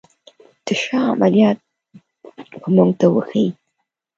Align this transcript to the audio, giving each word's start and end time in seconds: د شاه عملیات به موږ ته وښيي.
د 0.65 0.67
شاه 0.81 1.07
عملیات 1.13 1.57
به 2.61 2.67
موږ 2.75 2.89
ته 2.99 3.05
وښيي. 3.13 3.49